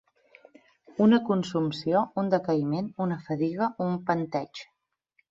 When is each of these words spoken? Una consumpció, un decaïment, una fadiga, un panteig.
Una 1.07 1.17
consumpció, 1.25 1.99
un 2.21 2.31
decaïment, 2.35 2.87
una 3.05 3.17
fadiga, 3.27 3.67
un 3.89 3.99
panteig. 4.09 4.63